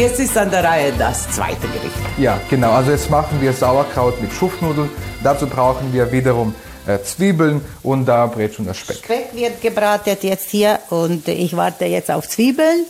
Jetzt 0.00 0.18
ist 0.18 0.38
an 0.38 0.50
der 0.50 0.64
Reihe 0.64 0.94
das 0.98 1.30
zweite 1.30 1.60
Gericht. 1.60 1.94
Ja, 2.16 2.40
genau. 2.48 2.70
Also 2.70 2.90
jetzt 2.90 3.10
machen 3.10 3.38
wir 3.38 3.52
Sauerkraut 3.52 4.18
mit 4.22 4.32
Schupfnudeln. 4.32 4.88
Dazu 5.22 5.46
brauchen 5.46 5.92
wir 5.92 6.10
wiederum 6.10 6.54
äh, 6.86 6.98
Zwiebeln 7.02 7.60
und 7.82 8.06
da 8.06 8.24
brät 8.24 8.54
schon 8.54 8.64
das 8.64 8.78
Speck. 8.78 8.96
Speck 8.96 9.34
wird 9.34 9.60
gebraten 9.60 10.16
jetzt 10.22 10.48
hier 10.48 10.78
und 10.88 11.28
ich 11.28 11.54
warte 11.54 11.84
jetzt 11.84 12.10
auf 12.10 12.26
Zwiebeln. 12.26 12.86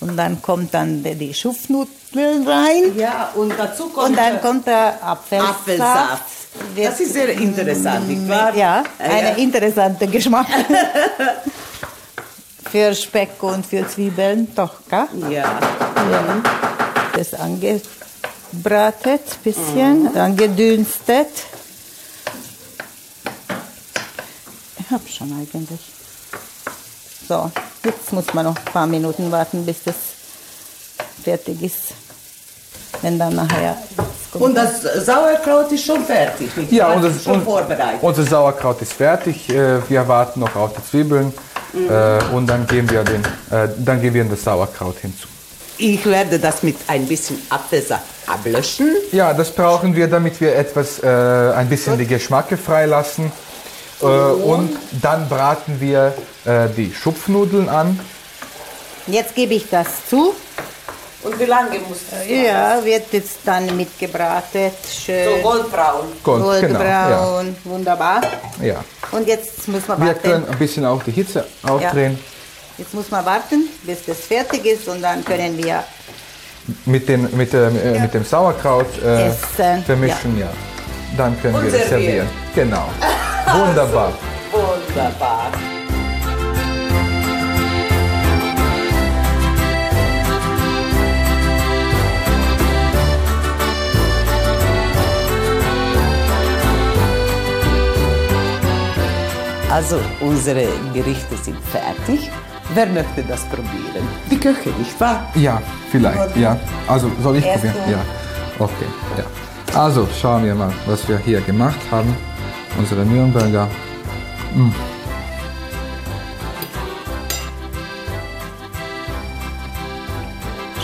Und 0.00 0.16
dann 0.16 0.40
kommt 0.40 0.72
dann 0.72 1.04
die 1.04 1.34
Schupfnudeln 1.34 2.48
rein. 2.48 2.96
Ja, 2.96 3.32
und 3.34 3.52
dazu 3.58 3.90
kommt, 3.90 4.08
und 4.08 4.16
dann 4.16 4.40
kommt 4.40 4.66
der 4.66 4.94
Apfelsaft. 5.02 5.50
Apfelsaft. 5.50 6.22
Das 6.74 7.00
ist 7.00 7.12
sehr 7.12 7.28
interessant, 7.28 8.08
nicht 8.08 8.26
wahr? 8.30 8.54
Ja, 8.56 8.82
ein 8.98 9.36
interessanter 9.36 10.06
Geschmack. 10.06 10.46
für 12.70 12.94
Speck 12.94 13.42
und 13.42 13.64
für 13.64 13.86
Zwiebeln, 13.88 14.48
doch, 14.54 14.74
gell? 14.88 15.06
Ja. 15.30 15.58
ja. 16.10 16.42
Das 17.14 17.34
angebratet, 17.34 19.42
bisschen, 19.42 20.02
mhm. 20.02 20.16
angedünstet. 20.16 21.28
Ich 24.78 24.90
habe 24.90 25.08
schon 25.08 25.32
eigentlich. 25.32 25.80
So, 27.28 27.50
jetzt 27.84 28.12
muss 28.12 28.32
man 28.34 28.46
noch 28.46 28.56
ein 28.56 28.64
paar 28.64 28.86
Minuten 28.86 29.32
warten, 29.32 29.66
bis 29.66 29.82
das 29.84 29.96
fertig 31.24 31.60
ist. 31.62 31.94
Wenn 33.02 33.18
dann 33.18 33.34
nachher. 33.34 33.76
Und 34.34 34.54
das 34.54 34.82
Sauerkraut 35.04 35.72
ist 35.72 35.84
schon 35.84 36.04
fertig. 36.04 36.50
Ja, 36.70 36.92
unser, 36.92 37.18
schon 37.18 37.42
vorbereitet. 37.42 38.02
unser 38.02 38.24
Sauerkraut 38.24 38.80
ist 38.82 38.92
fertig. 38.92 39.48
Äh, 39.48 39.88
wir 39.88 40.06
warten 40.06 40.40
noch 40.40 40.54
auf 40.54 40.72
die 40.74 40.84
Zwiebeln 40.88 41.32
mhm. 41.76 42.34
und 42.34 42.46
dann 42.46 42.66
geben, 42.66 42.90
wir 42.90 43.04
den, 43.04 43.22
äh, 43.50 43.68
dann 43.78 44.00
geben 44.00 44.14
wir 44.14 44.24
das 44.24 44.44
Sauerkraut 44.44 44.96
hinzu. 45.00 45.28
Ich 45.78 46.04
werde 46.06 46.38
das 46.38 46.62
mit 46.62 46.76
ein 46.86 47.06
bisschen 47.06 47.38
Apfelsaft 47.50 48.04
ablöschen. 48.26 48.92
Ja, 49.12 49.34
das 49.34 49.50
brauchen 49.50 49.94
wir, 49.94 50.08
damit 50.08 50.40
wir 50.40 50.56
etwas, 50.56 51.02
ein 51.04 51.68
bisschen 51.68 51.98
die 51.98 52.06
Geschmacke 52.06 52.56
freilassen. 52.56 53.30
Äh, 54.02 54.04
und 54.04 54.76
dann 55.00 55.28
braten 55.28 55.80
wir 55.80 56.14
äh, 56.44 56.68
die 56.76 56.92
Schupfnudeln 56.92 57.68
an. 57.68 57.98
Jetzt 59.06 59.34
gebe 59.34 59.54
ich 59.54 59.70
das 59.70 59.86
zu. 60.08 60.34
Und 61.22 61.38
wie 61.40 61.44
lange 61.44 61.78
muss 61.80 61.98
das? 62.10 62.28
Ja, 62.28 62.84
wird 62.84 63.12
jetzt 63.12 63.38
dann 63.44 63.76
mitgebraten. 63.76 64.70
Schön. 64.88 65.24
So 65.24 65.42
goldbraun. 65.42 66.06
Gold, 66.22 66.42
goldbraun, 66.42 66.70
genau, 66.72 67.42
ja. 67.42 67.44
wunderbar. 67.64 68.20
Ja. 68.62 68.84
Und 69.12 69.26
jetzt 69.26 69.66
muss 69.68 69.88
man 69.88 70.00
warten. 70.00 70.22
Wir 70.22 70.30
können 70.30 70.48
ein 70.48 70.58
bisschen 70.58 70.84
auch 70.84 71.02
die 71.02 71.12
Hitze 71.12 71.46
aufdrehen. 71.62 72.12
Ja. 72.12 72.18
Jetzt 72.78 72.92
muss 72.92 73.10
man 73.10 73.24
warten, 73.24 73.68
bis 73.84 74.04
das 74.04 74.20
fertig 74.20 74.66
ist 74.66 74.86
und 74.88 75.00
dann 75.02 75.24
können 75.24 75.56
wir 75.56 75.82
mit, 76.84 77.08
den, 77.08 77.34
mit, 77.36 77.54
äh, 77.54 77.94
ja. 77.94 78.00
mit 78.02 78.12
dem 78.12 78.24
Sauerkraut 78.24 79.02
äh, 79.02 79.30
vermischen. 79.84 80.38
Ja. 80.38 80.48
Dann 81.16 81.40
können 81.40 81.54
und 81.54 81.64
wir 81.64 81.78
das 81.78 81.88
servieren. 81.88 82.28
Genau. 82.54 82.88
Wunderbar. 83.54 84.12
Wunderbar. 84.52 85.52
Also, 99.76 100.00
unsere 100.22 100.68
Gerichte 100.94 101.36
sind 101.36 101.58
fertig. 101.64 102.30
Wer 102.72 102.86
möchte 102.86 103.22
das 103.28 103.42
probieren? 103.44 104.08
Die 104.30 104.40
Köche, 104.40 104.70
nicht 104.70 104.98
wahr? 104.98 105.30
Ja, 105.34 105.60
vielleicht. 105.92 106.34
Ja. 106.34 106.58
Also, 106.86 107.10
soll 107.22 107.36
ich 107.36 107.44
probieren? 107.44 107.74
Ja. 107.90 107.98
Okay. 108.58 108.86
Ja. 109.18 109.78
Also, 109.78 110.08
schauen 110.18 110.46
wir 110.46 110.54
mal, 110.54 110.72
was 110.86 111.06
wir 111.06 111.18
hier 111.18 111.42
gemacht 111.42 111.78
haben 111.90 112.16
unsere 112.78 113.04
Nürnberger. 113.04 113.68
Mm. 114.54 114.70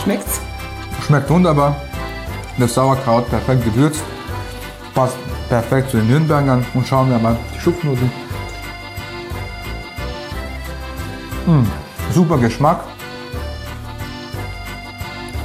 Schmeckt's? 0.03 0.39
Schmeckt 1.07 1.31
wunderbar. 1.31 1.81
Das 2.59 2.75
Sauerkraut 2.75 3.27
perfekt 3.27 3.65
gewürzt. 3.65 4.03
Passt 4.93 5.17
perfekt 5.49 5.89
zu 5.89 5.97
den 5.97 6.09
Nürnbergern. 6.09 6.63
Und 6.75 6.87
schauen 6.87 7.09
wir 7.09 7.17
mal 7.17 7.35
die 7.55 7.59
Schupfnudeln. 7.59 8.22
Mm. 11.45 11.65
Super 12.13 12.37
Geschmack. 12.37 12.83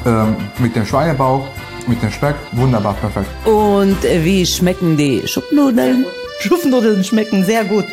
Ähm, 0.07 0.37
mit 0.59 0.75
dem 0.77 0.87
Schweinebauch, 0.87 1.45
mit 1.87 2.03
dem 2.03 2.11
Speck. 2.11 2.37
Wunderbar, 2.53 2.95
perfekt. 2.95 3.29
Und 3.47 4.03
wie 4.03 4.47
schmecken 4.47 4.97
die 4.97 5.27
Schupfnudeln? 5.27 6.07
Schupfnudeln 6.41 7.03
schmecken 7.03 7.45
sehr 7.45 7.65
gut. 7.65 7.87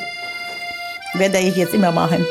Werde 1.15 1.39
ich 1.39 1.55
jetzt 1.55 1.73
immer 1.73 1.91
machen. 1.91 2.25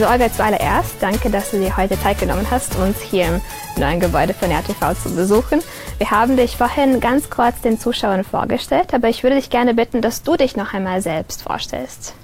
Also 0.00 0.12
Olga, 0.14 0.32
zuallererst 0.32 0.94
danke, 1.00 1.28
dass 1.28 1.50
du 1.50 1.58
dir 1.58 1.76
heute 1.76 2.00
Zeit 2.00 2.18
genommen 2.18 2.46
hast, 2.50 2.74
uns 2.78 2.98
hier 3.02 3.26
im 3.26 3.42
neuen 3.78 4.00
Gebäude 4.00 4.32
von 4.32 4.50
RTV 4.50 4.94
zu 4.94 5.14
besuchen. 5.14 5.60
Wir 5.98 6.10
haben 6.10 6.38
dich 6.38 6.56
vorhin 6.56 7.00
ganz 7.00 7.28
kurz 7.28 7.60
den 7.60 7.78
Zuschauern 7.78 8.24
vorgestellt, 8.24 8.94
aber 8.94 9.08
ich 9.10 9.22
würde 9.22 9.36
dich 9.36 9.50
gerne 9.50 9.74
bitten, 9.74 10.00
dass 10.00 10.22
du 10.22 10.36
dich 10.36 10.56
noch 10.56 10.72
einmal 10.72 11.02
selbst 11.02 11.42
vorstellst. 11.42 12.14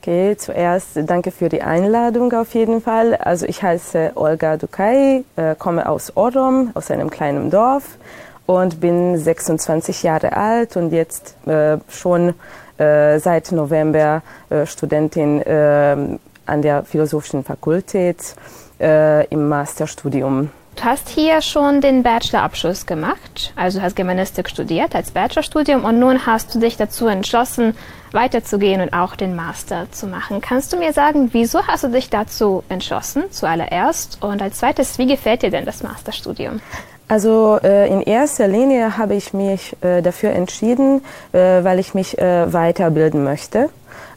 Okay, 0.00 0.34
zuerst 0.38 0.92
danke 0.94 1.30
für 1.30 1.50
die 1.50 1.60
Einladung 1.60 2.32
auf 2.32 2.54
jeden 2.54 2.80
Fall. 2.80 3.16
Also 3.16 3.44
ich 3.44 3.62
heiße 3.62 4.12
Olga 4.14 4.56
Dukai, 4.56 5.22
äh, 5.36 5.54
komme 5.58 5.90
aus 5.90 6.16
Orom, 6.16 6.70
aus 6.72 6.90
einem 6.90 7.10
kleinen 7.10 7.50
Dorf 7.50 7.98
und 8.46 8.80
bin 8.80 9.18
26 9.18 10.04
Jahre 10.04 10.34
alt 10.34 10.78
und 10.78 10.90
jetzt 10.90 11.36
äh, 11.46 11.76
schon 11.90 12.32
äh, 12.78 13.18
seit 13.18 13.52
November 13.52 14.22
äh, 14.48 14.64
Studentin 14.64 15.42
ähm, 15.44 16.18
an 16.46 16.62
der 16.62 16.84
Philosophischen 16.84 17.44
Fakultät 17.44 18.36
äh, 18.80 19.26
im 19.26 19.48
Masterstudium 19.48 20.50
Du 20.76 20.84
hast 20.84 21.08
hier 21.08 21.40
schon 21.40 21.80
den 21.80 22.02
Bachelorabschluss 22.02 22.84
gemacht, 22.84 23.54
also 23.56 23.80
hast 23.80 23.96
Germanistik 23.96 24.50
studiert 24.50 24.94
als 24.94 25.10
Bachelorstudium 25.10 25.86
und 25.86 25.98
nun 25.98 26.26
hast 26.26 26.54
du 26.54 26.58
dich 26.58 26.76
dazu 26.76 27.06
entschlossen, 27.06 27.74
weiterzugehen 28.12 28.82
und 28.82 28.92
auch 28.92 29.16
den 29.16 29.34
Master 29.34 29.86
zu 29.90 30.06
machen. 30.06 30.42
Kannst 30.42 30.74
du 30.74 30.76
mir 30.76 30.92
sagen, 30.92 31.30
wieso 31.32 31.66
hast 31.66 31.84
du 31.84 31.88
dich 31.88 32.10
dazu 32.10 32.62
entschlossen, 32.68 33.24
zuallererst? 33.30 34.22
Und 34.22 34.42
als 34.42 34.58
zweites, 34.58 34.98
wie 34.98 35.06
gefällt 35.06 35.42
dir 35.42 35.50
denn 35.50 35.64
das 35.64 35.82
Masterstudium? 35.82 36.60
Also 37.08 37.58
äh, 37.64 37.88
in 37.88 38.02
erster 38.02 38.46
Linie 38.46 38.98
habe 38.98 39.14
ich 39.14 39.32
mich 39.32 39.74
äh, 39.80 40.02
dafür 40.02 40.30
entschieden, 40.30 41.02
äh, 41.32 41.38
weil 41.64 41.78
ich 41.78 41.94
mich 41.94 42.18
äh, 42.18 42.52
weiterbilden 42.52 43.24
möchte. 43.24 43.70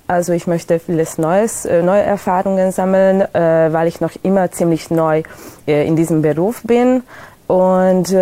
Also 0.10 0.34
ich 0.34 0.48
möchte 0.48 0.80
vieles 0.80 1.20
Neues, 1.20 1.66
äh, 1.66 1.84
neue 1.84 2.02
Erfahrungen 2.02 2.72
sammeln, 2.72 3.22
äh, 3.22 3.72
weil 3.72 3.88
ich 3.88 4.02
noch 4.02 4.10
immer 4.24 4.50
ziemlich 4.50 4.90
neu 4.90 5.22
äh, 5.68 5.86
in 5.86 5.96
diesem 5.96 6.24
Beruf 6.24 6.64
bin. 6.64 7.04
Und 7.46 8.16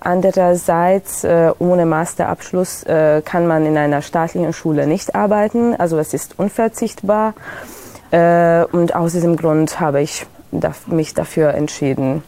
andererseits, 0.00 1.24
ohne 1.58 1.86
Masterabschluss 1.86 2.84
kann 2.84 3.46
man 3.46 3.64
in 3.64 3.78
einer 3.78 4.02
staatlichen 4.02 4.52
Schule 4.52 4.86
nicht 4.86 5.14
arbeiten. 5.14 5.74
Also 5.74 5.98
es 5.98 6.12
ist 6.12 6.38
unverzichtbar. 6.38 7.32
Und 8.10 8.94
aus 8.94 9.12
diesem 9.12 9.36
Grund 9.38 9.80
habe 9.80 10.02
ich 10.02 10.26
mich 10.88 11.14
dafür 11.14 11.54
entschieden. 11.54 12.22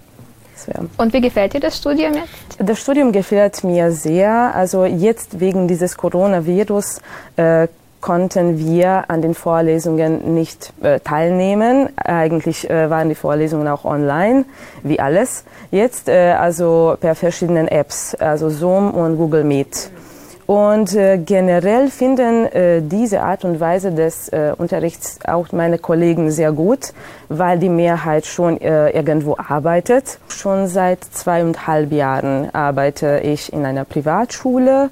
Und 0.97 1.13
wie 1.13 1.21
gefällt 1.21 1.53
dir 1.53 1.61
das 1.61 1.77
Studium 1.77 2.15
jetzt? 2.15 2.57
Das 2.59 2.81
Studium 2.81 3.13
gefällt 3.13 3.63
mir 3.63 3.93
sehr. 3.93 4.55
Also 4.55 4.87
jetzt 4.87 5.41
wegen 5.41 5.69
dieses 5.69 5.99
Coronavirus 5.99 7.01
äh, 7.37 7.69
konnten 8.01 8.59
wir 8.59 9.05
an 9.09 9.23
den 9.23 9.35
Vorlesungen 9.35 10.35
nicht 10.35 10.73
äh, 10.83 11.01
teilnehmen. 11.01 11.89
Eigentlich 11.97 12.69
äh, 12.69 12.91
waren 12.91 13.09
die 13.09 13.15
Vorlesungen 13.15 13.69
auch 13.69 13.85
online, 13.85 14.45
wie 14.83 15.01
alles. 15.01 15.45
Jetzt 15.71 16.09
äh, 16.09 16.33
also 16.33 16.97
per 17.01 17.15
verschiedenen 17.15 17.69
Apps, 17.69 18.15
also 18.15 18.51
Zoom 18.51 18.93
und 18.93 19.17
Google 19.17 19.45
Meet. 19.45 19.91
Und 20.49 20.95
äh, 20.95 21.19
generell 21.19 21.91
finden 21.91 22.47
äh, 22.47 22.81
diese 22.81 23.21
Art 23.21 23.45
und 23.45 23.61
Weise 23.61 23.93
des 23.93 24.31
äh, 24.31 24.55
Unterrichts 24.57 25.19
auch 25.27 25.53
meine 25.53 25.77
Kollegen 25.77 26.31
sehr 26.31 26.53
gut, 26.53 26.95
weil 27.29 27.59
die 27.59 27.69
Mehrheit 27.69 28.25
schon 28.25 28.57
irgendwo 28.57 29.37
arbeitet. 29.37 30.19
Schon 30.29 30.67
seit 30.67 31.05
zweieinhalb 31.05 31.93
Jahren 31.93 32.49
arbeite 32.55 33.21
ich 33.23 33.53
in 33.53 33.67
einer 33.67 33.85
Privatschule. 33.85 34.89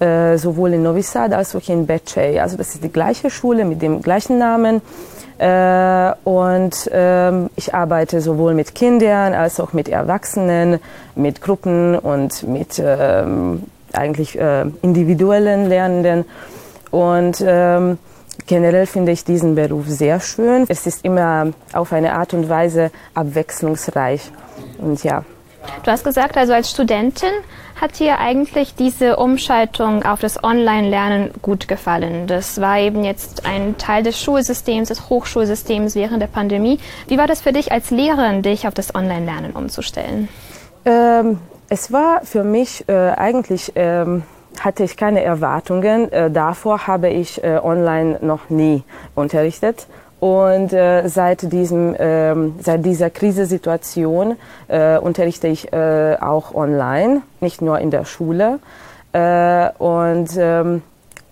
Äh, 0.00 0.38
sowohl 0.38 0.74
in 0.74 0.84
Novi 0.84 1.02
Sad 1.02 1.32
als 1.32 1.56
auch 1.56 1.68
in 1.68 1.86
Becce. 1.86 2.38
Also 2.40 2.56
das 2.56 2.74
ist 2.74 2.84
die 2.84 2.92
gleiche 2.92 3.30
Schule 3.30 3.64
mit 3.64 3.82
dem 3.82 4.00
gleichen 4.00 4.38
Namen. 4.38 4.80
Äh, 5.38 6.12
und 6.22 6.88
ähm, 6.92 7.50
ich 7.56 7.74
arbeite 7.74 8.20
sowohl 8.20 8.54
mit 8.54 8.76
Kindern 8.76 9.34
als 9.34 9.58
auch 9.58 9.72
mit 9.72 9.88
Erwachsenen, 9.88 10.78
mit 11.16 11.40
Gruppen 11.40 11.98
und 11.98 12.46
mit 12.46 12.80
ähm, 12.84 13.64
eigentlich 13.92 14.38
äh, 14.38 14.66
individuellen 14.82 15.66
Lernenden. 15.66 16.24
Und 16.92 17.42
ähm, 17.44 17.98
generell 18.46 18.86
finde 18.86 19.10
ich 19.10 19.24
diesen 19.24 19.56
Beruf 19.56 19.88
sehr 19.88 20.20
schön. 20.20 20.64
Es 20.68 20.86
ist 20.86 21.04
immer 21.04 21.48
auf 21.72 21.92
eine 21.92 22.12
Art 22.12 22.34
und 22.34 22.48
Weise 22.48 22.92
abwechslungsreich. 23.14 24.30
Und 24.78 25.02
ja. 25.02 25.24
Du 25.84 25.90
hast 25.90 26.04
gesagt, 26.04 26.36
also 26.36 26.52
als 26.52 26.70
Studentin 26.70 27.30
hat 27.80 27.98
dir 27.98 28.18
eigentlich 28.18 28.74
diese 28.74 29.16
Umschaltung 29.16 30.02
auf 30.04 30.20
das 30.20 30.42
Online-Lernen 30.42 31.30
gut 31.42 31.68
gefallen? 31.68 32.26
Das 32.26 32.60
war 32.60 32.78
eben 32.78 33.04
jetzt 33.04 33.46
ein 33.46 33.78
Teil 33.78 34.02
des 34.02 34.20
Schulsystems, 34.20 34.88
des 34.88 35.08
Hochschulsystems 35.08 35.94
während 35.94 36.20
der 36.20 36.26
Pandemie. 36.26 36.78
Wie 37.06 37.18
war 37.18 37.26
das 37.26 37.40
für 37.40 37.52
dich 37.52 37.70
als 37.70 37.90
Lehrerin, 37.90 38.42
dich 38.42 38.66
auf 38.66 38.74
das 38.74 38.94
Online-Lernen 38.94 39.52
umzustellen? 39.52 40.28
Ähm, 40.84 41.38
es 41.68 41.92
war 41.92 42.22
für 42.24 42.44
mich 42.44 42.88
äh, 42.88 42.92
eigentlich, 42.92 43.72
ähm, 43.76 44.24
hatte 44.60 44.82
ich 44.84 44.96
keine 44.96 45.22
Erwartungen. 45.22 46.10
Äh, 46.10 46.30
davor 46.30 46.86
habe 46.86 47.10
ich 47.10 47.42
äh, 47.44 47.60
online 47.62 48.18
noch 48.22 48.50
nie 48.50 48.82
unterrichtet. 49.14 49.86
Und 50.20 50.72
äh, 50.72 51.08
seit, 51.08 51.52
diesem, 51.52 51.94
ähm, 51.98 52.56
seit 52.60 52.84
dieser 52.84 53.08
Krisensituation 53.08 54.36
äh, 54.66 54.98
unterrichte 54.98 55.46
ich 55.46 55.72
äh, 55.72 56.16
auch 56.20 56.54
online, 56.54 57.22
nicht 57.40 57.62
nur 57.62 57.78
in 57.78 57.90
der 57.90 58.04
Schule. 58.04 58.58
Äh, 59.12 59.70
und 59.78 60.30
ähm, 60.36 60.82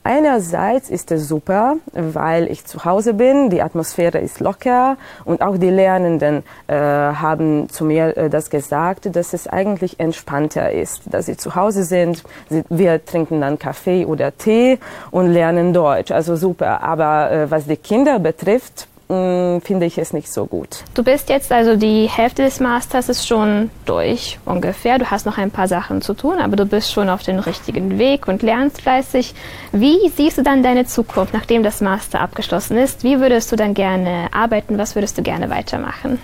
Einerseits 0.06 0.88
ist 0.88 1.10
es 1.10 1.26
super, 1.26 1.78
weil 1.92 2.48
ich 2.48 2.64
zu 2.64 2.84
Hause 2.84 3.12
bin, 3.12 3.50
die 3.50 3.60
Atmosphäre 3.60 4.18
ist 4.18 4.38
locker 4.38 4.98
und 5.24 5.42
auch 5.42 5.58
die 5.58 5.68
Lernenden 5.68 6.44
äh, 6.68 6.76
haben 6.76 7.68
zu 7.70 7.84
mir 7.84 8.16
äh, 8.16 8.30
das 8.30 8.48
gesagt, 8.48 9.16
dass 9.16 9.32
es 9.32 9.48
eigentlich 9.48 9.98
entspannter 9.98 10.70
ist, 10.70 11.12
dass 11.12 11.26
sie 11.26 11.36
zu 11.36 11.56
Hause 11.56 11.82
sind. 11.82 12.22
Sie, 12.48 12.62
wir 12.68 13.04
trinken 13.04 13.40
dann 13.40 13.58
Kaffee 13.58 14.06
oder 14.06 14.36
Tee 14.36 14.78
und 15.10 15.26
lernen 15.32 15.72
Deutsch. 15.72 16.12
Also 16.12 16.36
super. 16.36 16.84
Aber 16.84 17.32
äh, 17.32 17.50
was 17.50 17.66
die 17.66 17.76
Kinder 17.76 18.20
betrifft, 18.20 18.86
finde 19.08 19.86
ich 19.86 19.98
es 19.98 20.12
nicht 20.12 20.32
so 20.32 20.46
gut. 20.46 20.82
Du 20.94 21.04
bist 21.04 21.28
jetzt 21.28 21.52
also 21.52 21.76
die 21.76 22.08
Hälfte 22.08 22.42
des 22.42 22.58
Masters 22.58 23.08
ist 23.08 23.26
schon 23.26 23.70
durch 23.84 24.40
ungefähr. 24.44 24.98
Du 24.98 25.08
hast 25.10 25.26
noch 25.26 25.38
ein 25.38 25.52
paar 25.52 25.68
Sachen 25.68 26.02
zu 26.02 26.14
tun, 26.14 26.38
aber 26.40 26.56
du 26.56 26.66
bist 26.66 26.92
schon 26.92 27.08
auf 27.08 27.22
dem 27.22 27.38
richtigen 27.38 27.98
Weg 27.98 28.26
und 28.26 28.42
lernst 28.42 28.82
fleißig. 28.82 29.34
Wie 29.70 30.08
siehst 30.08 30.38
du 30.38 30.42
dann 30.42 30.64
deine 30.64 30.86
Zukunft, 30.86 31.34
nachdem 31.34 31.62
das 31.62 31.80
Master 31.80 32.20
abgeschlossen 32.20 32.78
ist? 32.78 33.04
Wie 33.04 33.20
würdest 33.20 33.52
du 33.52 33.56
dann 33.56 33.74
gerne 33.74 34.28
arbeiten? 34.32 34.76
Was 34.76 34.96
würdest 34.96 35.16
du 35.18 35.22
gerne 35.22 35.50
weitermachen? 35.50 36.18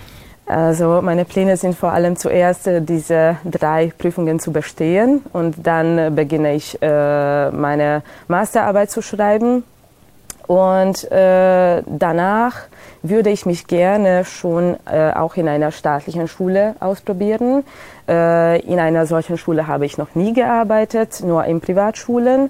Also 0.45 1.01
meine 1.01 1.23
Pläne 1.23 1.55
sind 1.55 1.75
vor 1.75 1.93
allem 1.93 2.17
zuerst 2.17 2.67
äh, 2.67 2.81
diese 2.81 3.37
drei 3.45 3.93
Prüfungen 3.97 4.39
zu 4.39 4.51
bestehen 4.51 5.21
und 5.31 5.55
dann 5.65 6.13
beginne 6.15 6.53
ich 6.53 6.77
äh, 6.81 7.49
meine 7.51 8.03
Masterarbeit 8.27 8.91
zu 8.91 9.01
schreiben 9.01 9.63
und 10.47 11.09
äh, 11.11 11.81
danach 11.85 12.63
würde 13.03 13.29
ich 13.29 13.45
mich 13.45 13.67
gerne 13.67 14.25
schon 14.25 14.77
äh, 14.85 15.11
auch 15.11 15.35
in 15.35 15.47
einer 15.47 15.71
staatlichen 15.71 16.27
Schule 16.27 16.75
ausprobieren. 16.79 17.63
Äh, 18.07 18.61
in 18.61 18.79
einer 18.79 19.05
solchen 19.05 19.37
Schule 19.37 19.67
habe 19.67 19.85
ich 19.85 19.97
noch 19.97 20.15
nie 20.15 20.33
gearbeitet, 20.33 21.21
nur 21.21 21.43
in 21.43 21.59
Privatschulen. 21.59 22.49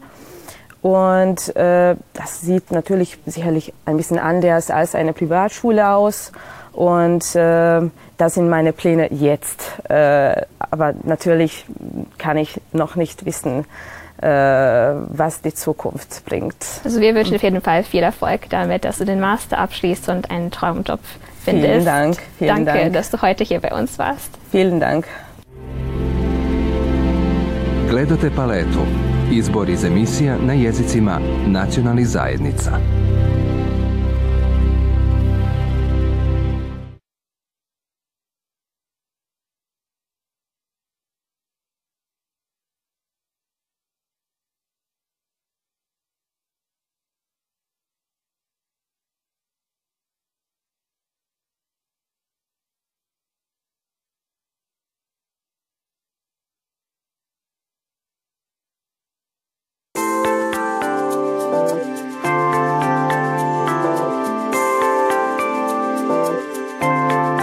Und 0.83 1.55
äh, 1.55 1.95
das 2.13 2.41
sieht 2.41 2.71
natürlich 2.71 3.17
sicherlich 3.25 3.73
ein 3.85 3.97
bisschen 3.97 4.19
anders 4.19 4.69
als 4.69 4.95
eine 4.95 5.13
Privatschule 5.13 5.89
aus. 5.89 6.31
Und 6.71 7.35
äh, 7.35 7.81
das 8.17 8.33
sind 8.35 8.49
meine 8.49 8.73
Pläne 8.73 9.11
jetzt. 9.11 9.65
Äh, 9.89 10.41
aber 10.59 10.93
natürlich 11.03 11.65
kann 12.17 12.37
ich 12.37 12.61
noch 12.73 12.95
nicht 12.95 13.25
wissen, 13.25 13.65
was 14.23 15.41
die 15.41 15.53
Zukunft 15.53 16.23
bringt. 16.25 16.55
Also 16.83 17.01
wir 17.01 17.13
wünschen 17.13 17.35
auf 17.35 17.43
jeden 17.43 17.61
Fall 17.61 17.83
viel 17.83 18.03
Erfolg 18.03 18.49
damit, 18.49 18.85
dass 18.85 18.99
du 18.99 19.05
den 19.05 19.19
Master 19.19 19.57
abschließt 19.57 20.07
und 20.09 20.31
einen 20.31 20.49
Traumjob 20.49 20.99
findest. 21.43 21.67
Vielen 21.67 21.85
Dank. 21.85 22.17
Vielen 22.37 22.65
Danke, 22.65 22.79
Dank. 22.79 22.93
dass 22.93 23.11
du 23.11 23.21
heute 23.21 23.43
hier 23.43 23.59
bei 23.59 23.73
uns 23.73 23.99
warst. 23.99 24.29
Vielen 24.51 24.79
Dank. 24.79 25.05
Gledate 27.89 28.31
paletu. 28.31 28.85
Izbor 29.31 29.69
iz 29.69 29.83
emisija 29.83 30.37
na 30.37 30.53
jezicima 30.53 31.19
nacionalnih 31.47 32.07
zajednica. 32.07 33.02